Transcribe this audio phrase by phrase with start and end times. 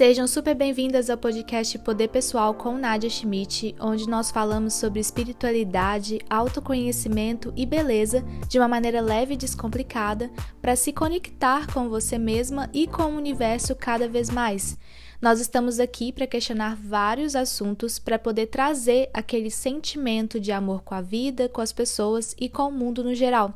[0.00, 6.20] Sejam super bem-vindas ao podcast Poder Pessoal com Nadia Schmidt, onde nós falamos sobre espiritualidade,
[6.30, 12.70] autoconhecimento e beleza de uma maneira leve e descomplicada para se conectar com você mesma
[12.72, 14.78] e com o universo cada vez mais.
[15.20, 20.94] Nós estamos aqui para questionar vários assuntos para poder trazer aquele sentimento de amor com
[20.94, 23.52] a vida, com as pessoas e com o mundo no geral.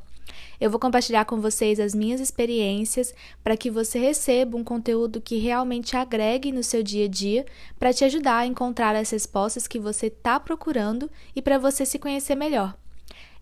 [0.60, 5.38] Eu vou compartilhar com vocês as minhas experiências para que você receba um conteúdo que
[5.38, 7.44] realmente agregue no seu dia a dia,
[7.78, 11.98] para te ajudar a encontrar as respostas que você está procurando e para você se
[11.98, 12.74] conhecer melhor.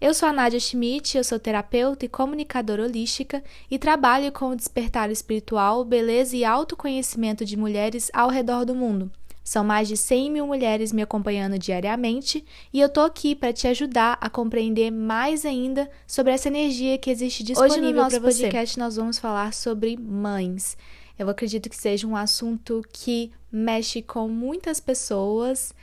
[0.01, 4.57] Eu sou a Nadia Schmidt, eu sou terapeuta e comunicadora holística e trabalho com o
[4.57, 9.13] despertar espiritual, beleza e autoconhecimento de mulheres ao redor do mundo.
[9.45, 13.67] São mais de 100 mil mulheres me acompanhando diariamente e eu tô aqui para te
[13.67, 18.79] ajudar a compreender mais ainda sobre essa energia que existe disponível Hoje no nosso podcast
[18.79, 20.77] nós vamos falar sobre mães.
[21.19, 25.75] Eu acredito que seja um assunto que mexe com muitas pessoas,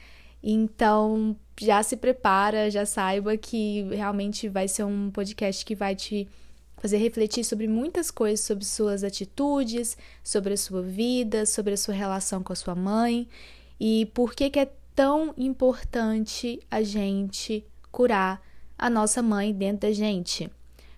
[0.42, 6.28] então já se prepara, já saiba que realmente vai ser um podcast que vai te
[6.80, 11.94] fazer refletir sobre muitas coisas, sobre suas atitudes, sobre a sua vida, sobre a sua
[11.94, 13.28] relação com a sua mãe
[13.80, 18.42] e por que, que é tão importante a gente curar
[18.78, 20.50] a nossa mãe dentro da gente.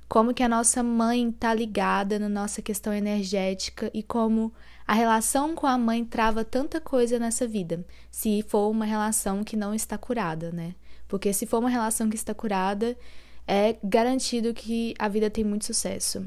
[0.07, 4.53] Como que a nossa mãe está ligada na nossa questão energética e como
[4.85, 9.55] a relação com a mãe trava tanta coisa nessa vida, se for uma relação que
[9.55, 10.75] não está curada, né?
[11.07, 12.97] Porque se for uma relação que está curada,
[13.47, 16.25] é garantido que a vida tem muito sucesso.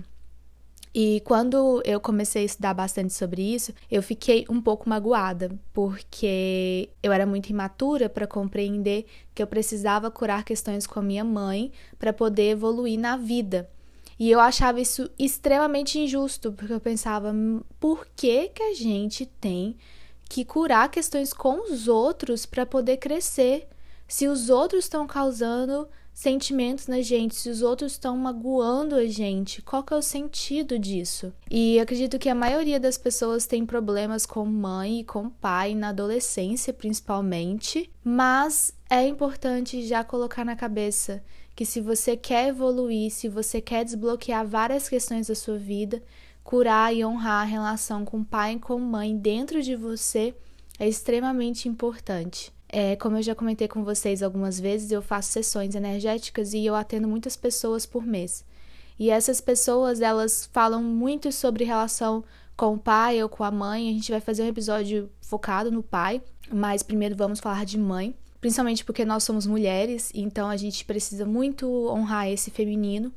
[0.94, 6.88] E quando eu comecei a estudar bastante sobre isso, eu fiquei um pouco magoada, porque
[7.02, 11.72] eu era muito imatura para compreender que eu precisava curar questões com a minha mãe
[11.98, 13.68] para poder evoluir na vida.
[14.16, 19.26] E eu achava isso extremamente injusto, porque eu pensava, hum, por que que a gente
[19.26, 19.76] tem
[20.28, 23.66] que curar questões com os outros para poder crescer?
[24.06, 29.60] Se os outros estão causando sentimentos na gente, se os outros estão magoando a gente,
[29.60, 31.32] qual que é o sentido disso?
[31.50, 35.88] E acredito que a maioria das pessoas tem problemas com mãe e com pai na
[35.88, 41.22] adolescência, principalmente, mas é importante já colocar na cabeça
[41.56, 46.02] que se você quer evoluir, se você quer desbloquear várias questões da sua vida,
[46.44, 50.34] curar e honrar a relação com pai e com mãe dentro de você
[50.78, 52.52] é extremamente importante.
[52.76, 56.74] É, como eu já comentei com vocês algumas vezes, eu faço sessões energéticas e eu
[56.74, 58.44] atendo muitas pessoas por mês.
[58.98, 62.24] E essas pessoas, elas falam muito sobre relação
[62.56, 63.88] com o pai ou com a mãe.
[63.88, 66.20] A gente vai fazer um episódio focado no pai,
[66.52, 71.24] mas primeiro vamos falar de mãe, principalmente porque nós somos mulheres, então a gente precisa
[71.24, 73.12] muito honrar esse feminino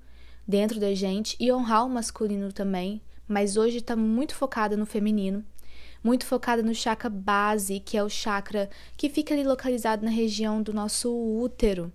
[0.47, 5.44] dentro da gente e honrar o masculino também, mas hoje está muito focada no feminino
[6.03, 10.61] muito focada no chakra base, que é o chakra que fica ali localizado na região
[10.61, 11.91] do nosso útero.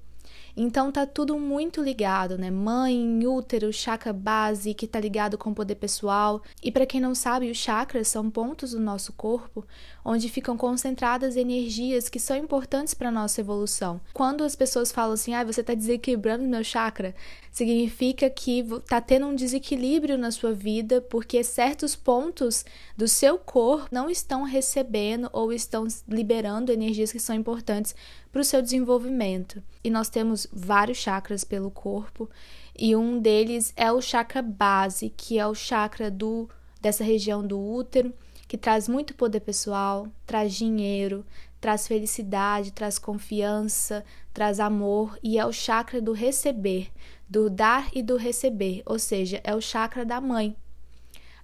[0.57, 2.51] Então tá tudo muito ligado, né?
[2.51, 6.43] Mãe, útero, chakra base, que tá ligado com o poder pessoal.
[6.63, 9.65] E para quem não sabe, os chakras são pontos do nosso corpo
[10.05, 14.01] onde ficam concentradas energias que são importantes para nossa evolução.
[14.13, 17.15] Quando as pessoas falam assim: "Ah, você tá desequilibrando meu chakra",
[17.51, 22.65] significa que tá tendo um desequilíbrio na sua vida porque certos pontos
[22.97, 27.95] do seu corpo não estão recebendo ou estão liberando energias que são importantes
[28.33, 29.63] para o seu desenvolvimento.
[29.85, 32.29] E nós temos vários chakras pelo corpo,
[32.77, 36.49] e um deles é o chakra base, que é o chakra do
[36.81, 38.13] dessa região do útero,
[38.49, 41.25] que traz muito poder pessoal, traz dinheiro,
[41.61, 44.05] traz felicidade, traz confiança,
[44.35, 46.91] traz amor e é o chakra do receber,
[47.29, 50.57] do dar e do receber, ou seja, é o chakra da mãe.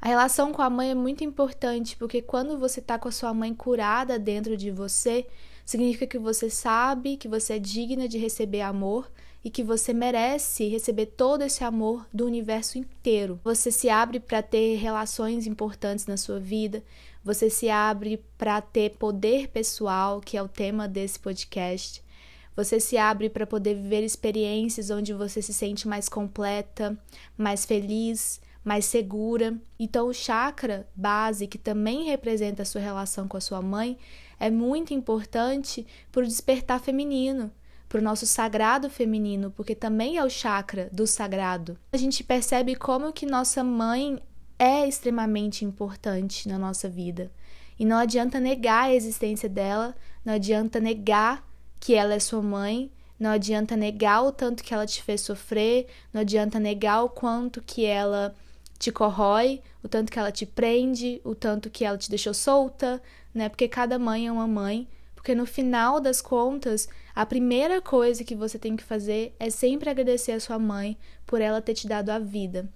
[0.01, 3.33] A relação com a mãe é muito importante porque quando você está com a sua
[3.33, 5.27] mãe curada dentro de você,
[5.69, 9.13] Significa que você sabe que você é digna de receber amor
[9.45, 13.39] e que você merece receber todo esse amor do universo inteiro.
[13.45, 16.83] Você se abre para ter relações importantes na sua vida,
[17.23, 22.03] você se abre para ter poder pessoal, que é o tema desse podcast.
[22.57, 26.99] Você se abre para poder viver experiências onde você se sente mais completa,
[27.37, 29.57] mais feliz, mais segura.
[29.79, 33.97] Então, o chakra base, que também representa a sua relação com a sua mãe,
[34.39, 37.51] é muito importante para o despertar feminino,
[37.89, 41.79] para o nosso sagrado feminino, porque também é o chakra do sagrado.
[41.91, 44.23] A gente percebe como que nossa mãe
[44.59, 47.33] é extremamente importante na nossa vida.
[47.79, 51.43] E não adianta negar a existência dela, não adianta negar
[51.81, 55.87] que ela é sua mãe, não adianta negar o tanto que ela te fez sofrer,
[56.13, 58.35] não adianta negar o quanto que ela
[58.79, 63.03] te corrói, o tanto que ela te prende, o tanto que ela te deixou solta,
[63.35, 63.49] né?
[63.49, 64.89] Porque cada mãe é uma mãe.
[65.15, 69.91] Porque no final das contas, a primeira coisa que você tem que fazer é sempre
[69.91, 70.97] agradecer a sua mãe
[71.27, 72.69] por ela ter te dado a vida.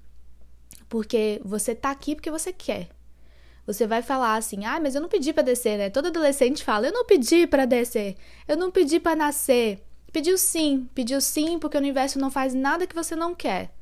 [0.89, 2.89] Porque você tá aqui porque você quer.
[3.65, 5.89] Você vai falar assim: "Ah, mas eu não pedi para descer", né?
[5.89, 8.17] Todo adolescente fala: "Eu não pedi para descer.
[8.49, 9.81] Eu não pedi para nascer".
[10.13, 13.73] Pediu sim, pediu sim, porque o universo não faz nada que você não quer.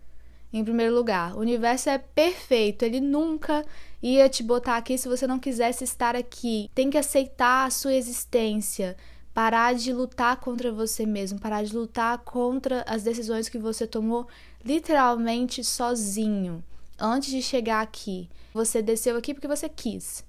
[0.52, 3.64] Em primeiro lugar, o universo é perfeito, ele nunca
[4.02, 6.68] ia te botar aqui se você não quisesse estar aqui.
[6.74, 8.96] Tem que aceitar a sua existência,
[9.32, 14.26] parar de lutar contra você mesmo, parar de lutar contra as decisões que você tomou
[14.64, 16.64] literalmente sozinho
[16.98, 18.28] antes de chegar aqui.
[18.52, 20.24] Você desceu aqui porque você quis.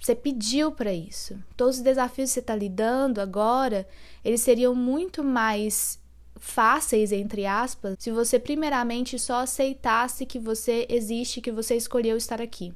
[0.00, 1.36] Você pediu para isso.
[1.56, 3.86] Todos os desafios que você está lidando agora,
[4.24, 5.98] eles seriam muito mais
[6.40, 12.40] fáceis, entre aspas, se você primeiramente só aceitasse que você existe, que você escolheu estar
[12.40, 12.72] aqui.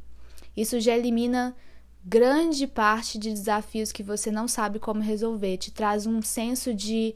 [0.57, 1.57] Isso já elimina
[2.05, 7.15] grande parte de desafios que você não sabe como resolver, te traz um senso de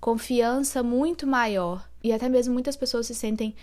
[0.00, 1.88] confiança muito maior.
[2.02, 3.54] E até mesmo muitas pessoas se sentem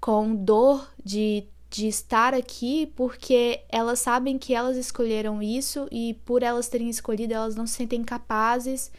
[0.00, 6.42] com dor de, de estar aqui porque elas sabem que elas escolheram isso e por
[6.42, 8.90] elas terem escolhido, elas não se sentem capazes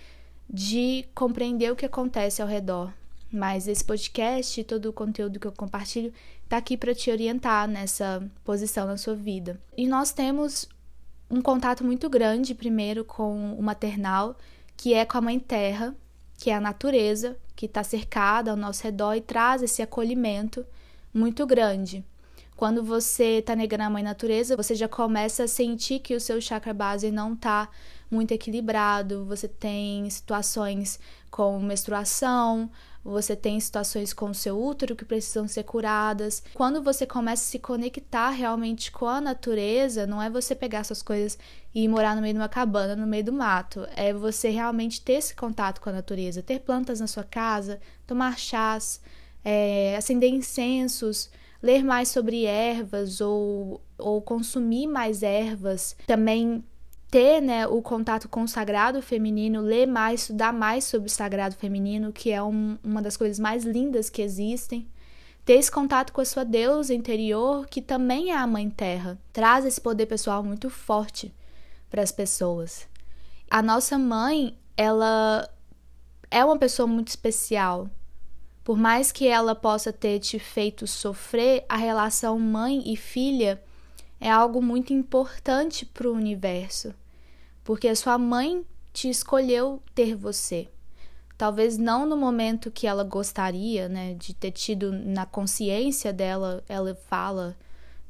[0.51, 2.92] de compreender o que acontece ao redor.
[3.31, 6.13] Mas esse podcast todo o conteúdo que eu compartilho
[6.44, 9.59] está aqui para te orientar nessa posição na sua vida.
[9.77, 10.68] E nós temos
[11.30, 14.38] um contato muito grande, primeiro, com o maternal,
[14.75, 15.95] que é com a Mãe Terra,
[16.38, 20.65] que é a natureza, que está cercada ao nosso redor e traz esse acolhimento
[21.13, 22.04] muito grande.
[22.62, 26.40] Quando você está negando a mãe natureza, você já começa a sentir que o seu
[26.40, 27.68] chakra base não está
[28.08, 31.00] muito equilibrado, você tem situações
[31.31, 32.69] com menstruação,
[33.04, 36.44] você tem situações com o seu útero que precisam ser curadas.
[36.54, 41.02] Quando você começa a se conectar realmente com a natureza, não é você pegar suas
[41.02, 41.40] coisas
[41.74, 43.88] e morar no meio de uma cabana, no meio do mato.
[43.96, 48.38] É você realmente ter esse contato com a natureza, ter plantas na sua casa, tomar
[48.38, 49.02] chás,
[49.44, 51.28] é, acender incensos,
[51.62, 56.63] ler mais sobre ervas ou, ou consumir mais ervas, também
[57.12, 61.56] ter né, o contato com o sagrado feminino, ler mais, estudar mais sobre o sagrado
[61.56, 64.88] feminino, que é um, uma das coisas mais lindas que existem.
[65.44, 69.66] Ter esse contato com a sua deusa interior, que também é a Mãe Terra, traz
[69.66, 71.34] esse poder pessoal muito forte
[71.90, 72.88] para as pessoas.
[73.50, 75.50] A nossa mãe, ela
[76.30, 77.90] é uma pessoa muito especial,
[78.63, 83.62] por mais que ela possa ter te feito sofrer, a relação mãe e filha
[84.19, 86.94] é algo muito importante para o universo,
[87.63, 88.63] porque a sua mãe
[88.94, 90.69] te escolheu ter você.
[91.38, 96.94] Talvez não no momento que ela gostaria, né, de ter tido na consciência dela, ela
[96.94, 97.57] fala,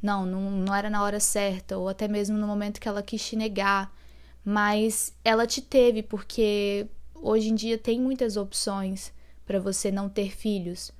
[0.01, 3.25] não, não, não era na hora certa, ou até mesmo no momento que ela quis
[3.25, 3.89] te negar,
[4.43, 9.13] mas ela te teve porque hoje em dia tem muitas opções
[9.51, 10.93] para você não ter filhos,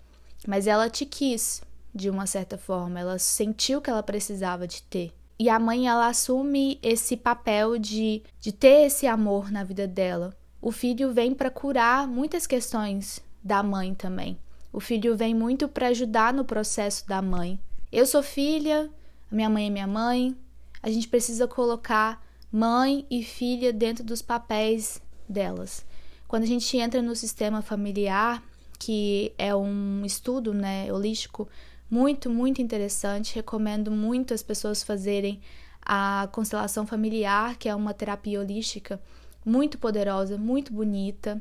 [0.45, 1.61] mas ela te quis
[1.95, 5.13] de uma certa forma, ela sentiu que ela precisava de ter.
[5.39, 10.35] E a mãe ela assume esse papel de, de ter esse amor na vida dela.
[10.61, 14.37] O filho vem para curar muitas questões da mãe também.
[14.73, 17.57] O filho vem muito para ajudar no processo da mãe.
[17.89, 18.89] Eu sou filha,
[19.31, 20.35] minha mãe é minha mãe.
[20.83, 22.21] A gente precisa colocar
[22.51, 25.85] mãe e filha dentro dos papéis delas.
[26.31, 28.41] Quando a gente entra no sistema familiar,
[28.81, 31.47] que é um estudo né, holístico
[31.87, 35.39] muito, muito interessante, recomendo muito as pessoas fazerem
[35.83, 38.99] a constelação familiar, que é uma terapia holística
[39.45, 41.39] muito poderosa, muito bonita.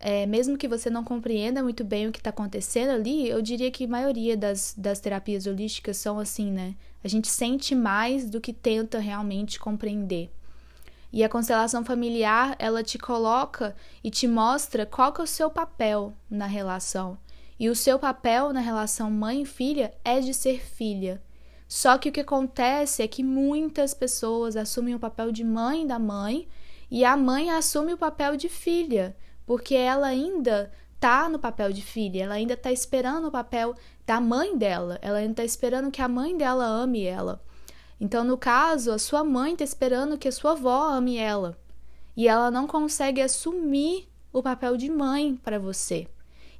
[0.00, 3.70] É, mesmo que você não compreenda muito bem o que está acontecendo ali, eu diria
[3.70, 6.74] que a maioria das, das terapias holísticas são assim, né?
[7.04, 10.28] A gente sente mais do que tenta realmente compreender.
[11.14, 15.48] E a constelação familiar, ela te coloca e te mostra qual que é o seu
[15.48, 17.16] papel na relação.
[17.56, 21.22] E o seu papel na relação mãe e filha é de ser filha.
[21.68, 26.00] Só que o que acontece é que muitas pessoas assumem o papel de mãe da
[26.00, 26.48] mãe
[26.90, 29.16] e a mãe assume o papel de filha,
[29.46, 34.20] porque ela ainda tá no papel de filha, ela ainda tá esperando o papel da
[34.20, 37.40] mãe dela, ela ainda tá esperando que a mãe dela ame ela.
[38.00, 41.56] Então, no caso, a sua mãe está esperando que a sua avó ame ela
[42.16, 46.08] e ela não consegue assumir o papel de mãe para você.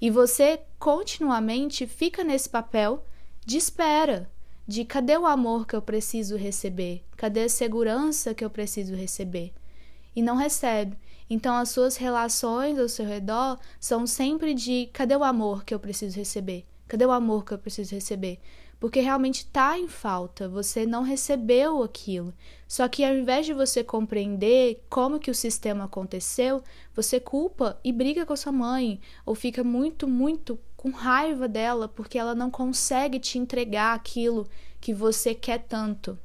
[0.00, 3.04] E você continuamente fica nesse papel
[3.44, 4.30] de espera,
[4.66, 7.04] de cadê o amor que eu preciso receber?
[7.16, 9.52] Cadê a segurança que eu preciso receber?
[10.14, 10.96] E não recebe.
[11.28, 15.80] Então as suas relações ao seu redor são sempre de cadê o amor que eu
[15.80, 16.64] preciso receber?
[16.86, 18.38] Cadê o amor que eu preciso receber?
[18.78, 22.34] Porque realmente está em falta, você não recebeu aquilo.
[22.68, 26.62] Só que ao invés de você compreender como que o sistema aconteceu,
[26.94, 31.88] você culpa e briga com a sua mãe, ou fica muito, muito com raiva dela
[31.88, 34.46] porque ela não consegue te entregar aquilo
[34.80, 36.18] que você quer tanto.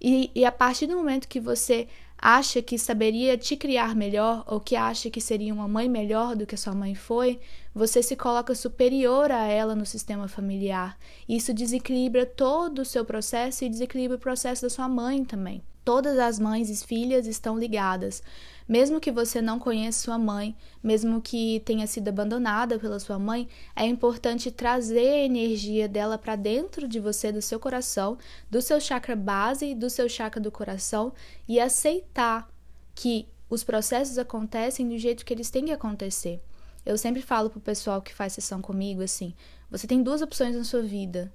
[0.00, 1.86] E, e a partir do momento que você
[2.22, 6.46] acha que saberia te criar melhor ou que acha que seria uma mãe melhor do
[6.46, 7.40] que sua mãe foi,
[7.74, 10.96] você se coloca superior a ela no sistema familiar.
[11.28, 15.60] Isso desequilibra todo o seu processo e desequilibra o processo da sua mãe também.
[15.84, 18.22] Todas as mães e filhas estão ligadas.
[18.68, 23.48] Mesmo que você não conheça sua mãe, mesmo que tenha sido abandonada pela sua mãe,
[23.74, 28.16] é importante trazer a energia dela para dentro de você, do seu coração,
[28.48, 31.12] do seu chakra base, do seu chakra do coração
[31.48, 32.48] e aceitar
[32.94, 36.40] que os processos acontecem do jeito que eles têm que acontecer.
[36.86, 39.34] Eu sempre falo pro pessoal que faz sessão comigo assim:
[39.70, 41.32] você tem duas opções na sua vida.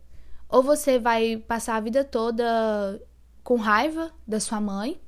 [0.49, 3.01] Ou você vai passar a vida toda
[3.47, 4.99] com raiva da sua mãe,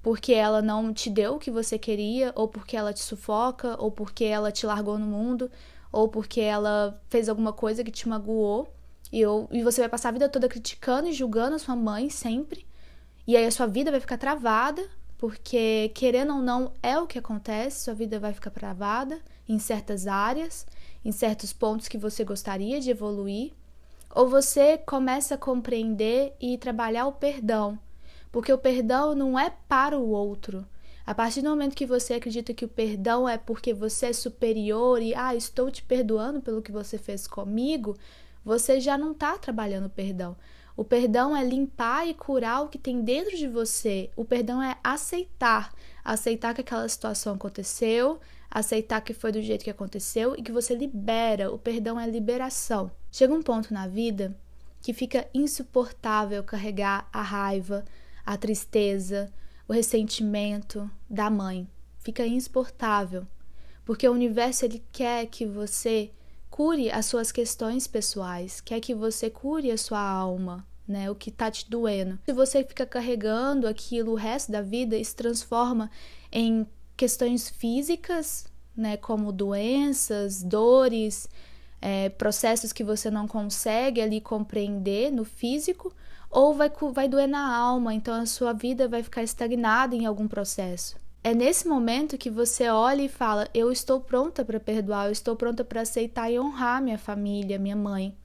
[0.00, 3.90] porque ela não te deu o que você queria, ou porque ela te sufoca, ou
[3.90, 5.50] porque ela te largou no mundo,
[5.90, 8.72] ou porque ela fez alguma coisa que te magoou,
[9.10, 12.08] e, eu, e você vai passar a vida toda criticando e julgando a sua mãe
[12.08, 12.64] sempre,
[13.26, 17.18] e aí a sua vida vai ficar travada, porque querendo ou não é o que
[17.18, 20.68] acontece, sua vida vai ficar travada em certas áreas,
[21.04, 23.52] em certos pontos que você gostaria de evoluir,
[24.14, 27.78] ou você começa a compreender e trabalhar o perdão,
[28.30, 30.66] porque o perdão não é para o outro.
[31.04, 35.02] A partir do momento que você acredita que o perdão é porque você é superior
[35.02, 37.96] e, ah, estou te perdoando pelo que você fez comigo,
[38.44, 40.36] você já não está trabalhando o perdão.
[40.76, 44.10] O perdão é limpar e curar o que tem dentro de você.
[44.16, 45.72] O perdão é aceitar.
[46.04, 50.74] Aceitar que aquela situação aconteceu, aceitar que foi do jeito que aconteceu e que você
[50.74, 51.52] libera.
[51.52, 52.90] O perdão é liberação.
[53.12, 54.34] Chega um ponto na vida
[54.80, 57.84] que fica insuportável carregar a raiva,
[58.24, 59.30] a tristeza,
[59.68, 61.68] o ressentimento da mãe.
[61.98, 63.26] Fica insuportável,
[63.84, 66.10] porque o universo ele quer que você
[66.48, 71.10] cure as suas questões pessoais, quer que você cure a sua alma, né?
[71.10, 72.18] O que tá te doendo.
[72.24, 75.90] Se você fica carregando aquilo o resto da vida, isso transforma
[76.32, 76.66] em
[76.96, 81.28] questões físicas, né, como doenças, dores,
[81.82, 85.92] é, processos que você não consegue ali compreender no físico,
[86.30, 90.28] ou vai, vai doer na alma, então a sua vida vai ficar estagnada em algum
[90.28, 90.96] processo.
[91.24, 95.36] É nesse momento que você olha e fala: Eu estou pronta para perdoar, eu estou
[95.36, 98.16] pronta para aceitar e honrar minha família, minha mãe.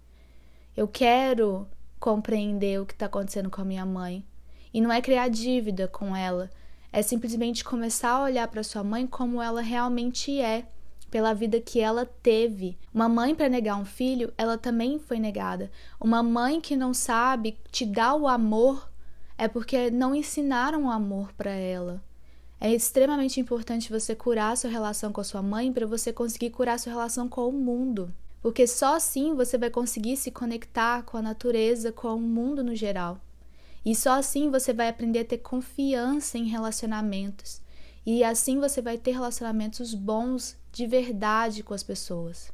[0.75, 1.67] Eu quero
[1.99, 4.25] compreender o que está acontecendo com a minha mãe.
[4.73, 6.49] E não é criar dívida com ela,
[6.91, 10.65] é simplesmente começar a olhar para sua mãe como ela realmente é,
[11.09, 12.77] pela vida que ela teve.
[12.93, 15.71] Uma mãe para negar um filho, ela também foi negada.
[15.99, 18.89] Uma mãe que não sabe te dar o amor
[19.37, 22.03] é porque não ensinaram o amor para ela.
[22.59, 26.79] É extremamente importante você curar sua relação com a sua mãe para você conseguir curar
[26.79, 28.11] sua relação com o mundo.
[28.41, 32.75] Porque só assim você vai conseguir se conectar com a natureza, com o mundo no
[32.75, 33.19] geral.
[33.85, 37.61] E só assim você vai aprender a ter confiança em relacionamentos.
[38.05, 42.51] E assim você vai ter relacionamentos bons de verdade com as pessoas.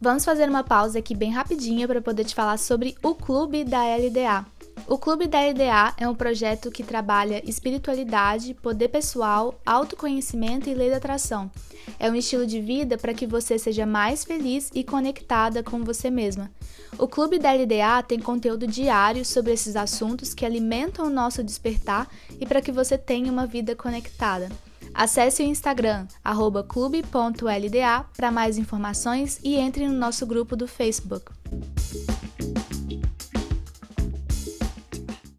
[0.00, 3.78] Vamos fazer uma pausa aqui bem rapidinha para poder te falar sobre o clube da
[3.96, 4.44] LDA.
[4.88, 10.90] O Clube da LDA é um projeto que trabalha espiritualidade, poder pessoal, autoconhecimento e lei
[10.90, 11.50] da atração.
[11.98, 16.10] É um estilo de vida para que você seja mais feliz e conectada com você
[16.10, 16.50] mesma.
[16.98, 22.08] O Clube da LDA tem conteúdo diário sobre esses assuntos que alimentam o nosso despertar
[22.38, 24.50] e para que você tenha uma vida conectada.
[24.94, 26.06] Acesse o Instagram,
[26.68, 31.32] clube.lda, para mais informações e entre no nosso grupo do Facebook.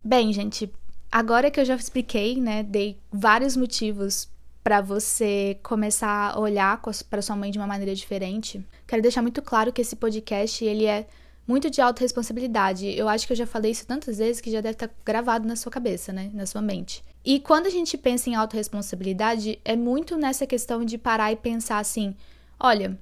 [0.03, 0.69] Bem, gente,
[1.09, 4.27] agora que eu já expliquei, né, dei vários motivos
[4.61, 8.61] para você começar a olhar para sua mãe de uma maneira diferente.
[8.85, 11.07] Quero deixar muito claro que esse podcast ele é
[11.47, 12.87] muito de autorresponsabilidade.
[12.87, 15.47] Eu acho que eu já falei isso tantas vezes que já deve estar tá gravado
[15.47, 17.03] na sua cabeça, né, na sua mente.
[17.23, 21.79] E quando a gente pensa em autorresponsabilidade, é muito nessa questão de parar e pensar
[21.79, 22.15] assim:
[22.59, 22.99] olha,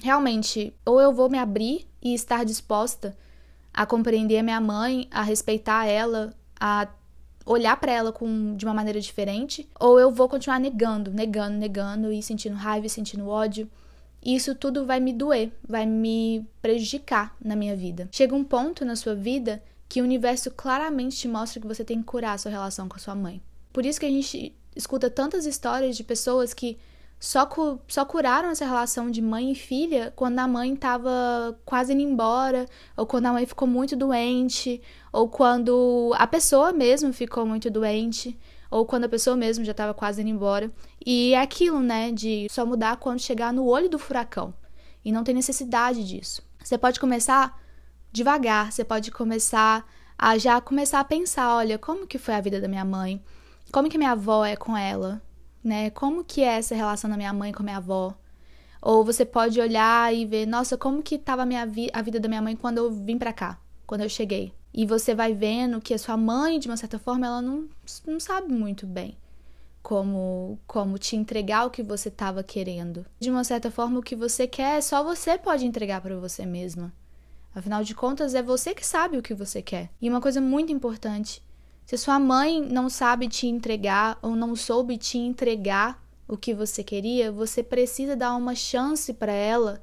[0.00, 3.16] realmente, ou eu vou me abrir e estar disposta
[3.72, 6.88] a compreender a minha mãe, a respeitar ela, a
[7.44, 12.12] olhar para ela com, de uma maneira diferente, ou eu vou continuar negando, negando, negando
[12.12, 13.68] e sentindo raiva sentindo ódio.
[14.22, 18.08] E isso tudo vai me doer, vai me prejudicar na minha vida.
[18.12, 21.98] Chega um ponto na sua vida que o universo claramente te mostra que você tem
[21.98, 23.42] que curar a sua relação com a sua mãe.
[23.72, 26.78] Por isso que a gente escuta tantas histórias de pessoas que
[27.22, 31.92] só, cu só curaram essa relação de mãe e filha quando a mãe estava quase
[31.92, 37.46] indo embora, ou quando a mãe ficou muito doente, ou quando a pessoa mesmo ficou
[37.46, 38.36] muito doente,
[38.72, 40.72] ou quando a pessoa mesmo já estava quase indo embora.
[41.04, 44.54] E é aquilo, né, de só mudar quando chegar no olho do furacão.
[45.04, 46.42] E não tem necessidade disso.
[46.62, 47.60] Você pode começar
[48.10, 49.86] devagar, você pode começar
[50.18, 53.22] a já começar a pensar, olha, como que foi a vida da minha mãe?
[53.72, 55.22] Como que minha avó é com ela?
[55.62, 55.90] né?
[55.90, 58.14] Como que é essa relação da minha mãe com a minha avó?
[58.80, 62.28] Ou você pode olhar e ver, nossa, como que estava a, vi a vida da
[62.28, 64.52] minha mãe quando eu vim para cá, quando eu cheguei.
[64.72, 67.68] E você vai vendo que a sua mãe, de uma certa forma, ela não,
[68.06, 69.16] não sabe muito bem
[69.82, 73.04] como, como te entregar o que você estava querendo.
[73.20, 76.92] De uma certa forma, o que você quer, só você pode entregar para você mesma.
[77.54, 79.90] Afinal de contas, é você que sabe o que você quer.
[80.00, 81.42] E uma coisa muito importante
[81.84, 86.82] se sua mãe não sabe te entregar ou não soube te entregar o que você
[86.82, 89.82] queria, você precisa dar uma chance para ela,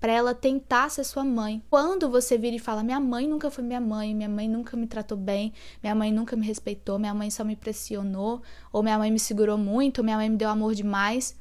[0.00, 1.62] para ela tentar ser sua mãe.
[1.68, 4.86] Quando você vira e fala: "Minha mãe nunca foi minha mãe, minha mãe nunca me
[4.86, 5.52] tratou bem,
[5.82, 9.58] minha mãe nunca me respeitou, minha mãe só me pressionou, ou minha mãe me segurou
[9.58, 11.36] muito, ou minha mãe me deu amor demais",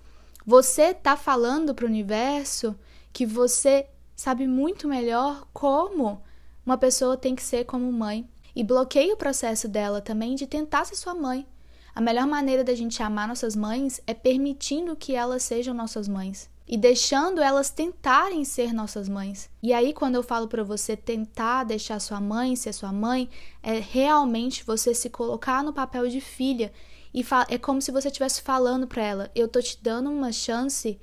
[0.45, 2.75] você tá falando para o universo
[3.13, 6.21] que você sabe muito melhor como
[6.65, 10.85] uma pessoa tem que ser como mãe e bloqueia o processo dela também de tentar
[10.85, 11.47] ser sua mãe.
[11.93, 16.49] A melhor maneira da gente amar nossas mães é permitindo que elas sejam nossas mães
[16.67, 19.49] e deixando elas tentarem ser nossas mães.
[19.63, 23.29] E aí quando eu falo para você tentar deixar sua mãe ser sua mãe,
[23.63, 26.73] é realmente você se colocar no papel de filha
[27.13, 30.99] e é como se você estivesse falando para ela: "Eu tô te dando uma chance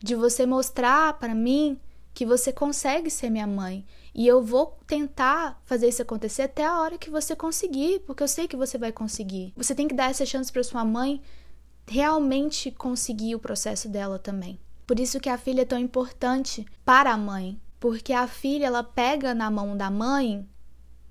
[0.00, 1.78] de você mostrar para mim
[2.18, 3.86] que você consegue ser minha mãe.
[4.12, 8.26] E eu vou tentar fazer isso acontecer até a hora que você conseguir, porque eu
[8.26, 9.52] sei que você vai conseguir.
[9.56, 11.22] Você tem que dar essa chance para sua mãe
[11.86, 14.58] realmente conseguir o processo dela também.
[14.88, 18.82] Por isso que a filha é tão importante para a mãe, porque a filha ela
[18.82, 20.48] pega na mão da mãe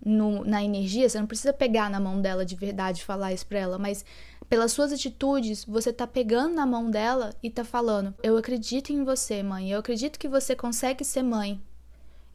[0.03, 3.45] no, na energia, você não precisa pegar na mão dela de verdade e falar isso
[3.45, 4.03] pra ela, mas
[4.49, 9.03] pelas suas atitudes, você tá pegando na mão dela e tá falando: Eu acredito em
[9.03, 9.69] você, mãe.
[9.69, 11.61] Eu acredito que você consegue ser mãe.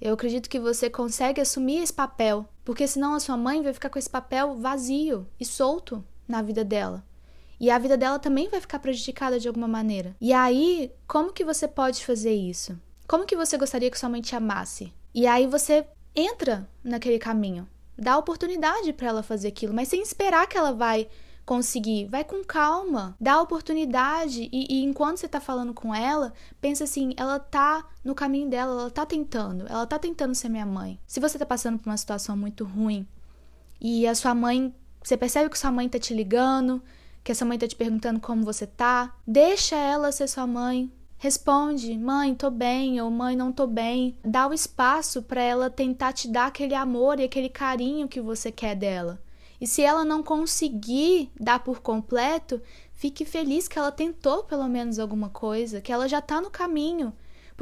[0.00, 3.90] Eu acredito que você consegue assumir esse papel, porque senão a sua mãe vai ficar
[3.90, 7.02] com esse papel vazio e solto na vida dela.
[7.62, 10.16] E a vida dela também vai ficar prejudicada de alguma maneira.
[10.20, 12.77] E aí, como que você pode fazer isso?
[13.07, 14.92] Como que você gostaria que sua mãe te amasse?
[15.14, 20.48] E aí você entra naquele caminho, dá oportunidade para ela fazer aquilo, mas sem esperar
[20.48, 21.07] que ela vai
[21.46, 22.09] conseguir.
[22.09, 27.14] Vai com calma, dá oportunidade e, e, enquanto você tá falando com ela, pensa assim,
[27.16, 30.98] ela tá no caminho dela, ela tá tentando, ela tá tentando ser minha mãe.
[31.07, 33.07] Se você tá passando por uma situação muito ruim
[33.81, 36.83] e a sua mãe, você percebe que sua mãe tá te ligando,
[37.24, 40.90] que a sua mãe tá te perguntando como você tá, deixa ela ser sua mãe.
[41.18, 44.18] Responde, mãe, tô bem, ou mãe, não tô bem.
[44.24, 48.50] Dá o espaço para ela tentar te dar aquele amor e aquele carinho que você
[48.50, 49.22] quer dela.
[49.61, 52.61] E se ela não conseguir dar por completo,
[52.92, 57.12] fique feliz que ela tentou pelo menos alguma coisa, que ela já está no caminho.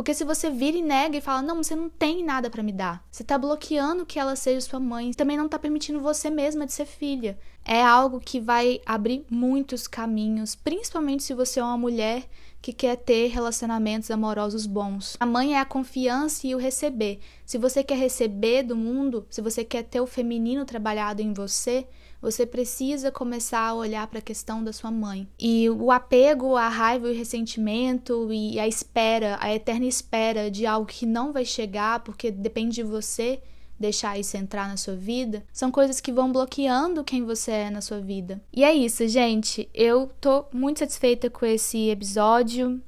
[0.00, 2.72] Porque se você vira e nega e fala, não, você não tem nada para me
[2.72, 6.64] dar, você está bloqueando que ela seja sua mãe, também não está permitindo você mesma
[6.64, 7.38] de ser filha.
[7.66, 12.26] É algo que vai abrir muitos caminhos, principalmente se você é uma mulher
[12.62, 15.18] que quer ter relacionamentos amorosos bons.
[15.20, 17.20] A mãe é a confiança e o receber.
[17.44, 21.86] Se você quer receber do mundo, se você quer ter o feminino trabalhado em você,
[22.20, 25.26] você precisa começar a olhar para a questão da sua mãe.
[25.38, 30.66] E o apego, a raiva e o ressentimento e a espera, a eterna espera de
[30.66, 33.40] algo que não vai chegar porque depende de você,
[33.78, 37.80] deixar isso entrar na sua vida, são coisas que vão bloqueando quem você é na
[37.80, 38.38] sua vida.
[38.52, 39.70] E é isso, gente.
[39.72, 42.78] Eu tô muito satisfeita com esse episódio.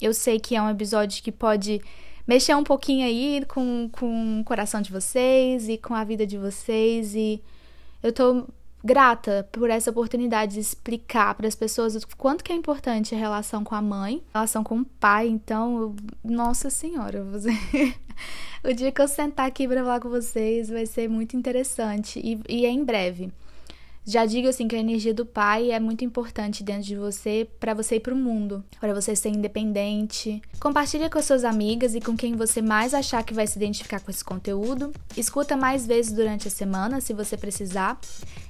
[0.00, 1.82] Eu sei que é um episódio que pode
[2.26, 6.38] mexer um pouquinho aí com, com o coração de vocês e com a vida de
[6.38, 7.14] vocês.
[7.14, 7.42] E
[8.02, 8.46] eu tô
[8.88, 13.18] grata por essa oportunidade de explicar para as pessoas o quanto que é importante a
[13.18, 15.28] relação com a mãe, a relação com o pai.
[15.28, 17.50] Então, eu, nossa senhora, você...
[18.64, 22.40] o dia que eu sentar aqui para falar com vocês vai ser muito interessante e,
[22.48, 23.30] e é em breve.
[24.08, 27.74] Já digo assim que a energia do pai é muito importante dentro de você para
[27.74, 30.40] você ir para o mundo, para você ser independente.
[30.58, 34.10] Compartilha com suas amigas e com quem você mais achar que vai se identificar com
[34.10, 34.94] esse conteúdo.
[35.14, 38.00] Escuta mais vezes durante a semana, se você precisar.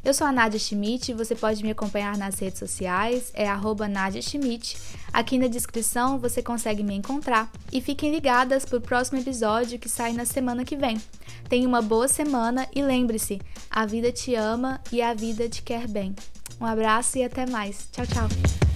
[0.05, 3.49] Eu sou a Nadia Schmidt, você pode me acompanhar nas redes sociais, é
[3.91, 4.79] Nadia Schmidt.
[5.13, 7.51] Aqui na descrição você consegue me encontrar.
[7.73, 11.01] E fiquem ligadas para o próximo episódio que sai na semana que vem.
[11.49, 13.41] Tenha uma boa semana e lembre-se:
[13.71, 16.15] a vida te ama e a vida te quer bem.
[16.61, 17.89] Um abraço e até mais.
[17.93, 18.68] Tchau, tchau.